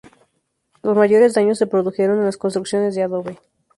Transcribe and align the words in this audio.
Los 0.81 0.97
mayores 0.97 1.35
daños 1.35 1.59
se 1.59 1.67
produjeron 1.67 2.17
en 2.17 2.25
las 2.25 2.37
construcciones 2.37 2.95
de 2.95 3.03
adobe. 3.03 3.37